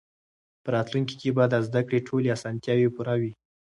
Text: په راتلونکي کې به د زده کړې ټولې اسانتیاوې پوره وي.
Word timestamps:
په 0.63 0.69
راتلونکي 0.75 1.15
کې 1.21 1.29
به 1.37 1.43
د 1.49 1.55
زده 1.67 1.81
کړې 1.87 2.05
ټولې 2.07 2.29
اسانتیاوې 2.35 2.87
پوره 2.95 3.15
وي. 3.21 3.31